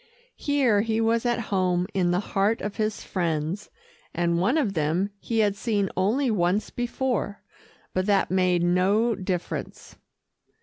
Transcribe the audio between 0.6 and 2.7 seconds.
he was at home in the heart